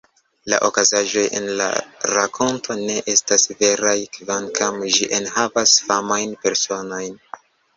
La 0.51 0.57
okazaĵoj 0.67 1.25
en 1.39 1.45
la 1.59 1.67
rakonto 2.13 2.77
ne 2.81 2.95
estas 3.15 3.45
veraj, 3.61 3.95
kvankam 4.17 4.81
ĝi 4.97 5.11
enhavas 5.21 5.77
famajn 5.91 6.35
personojn. 6.47 7.19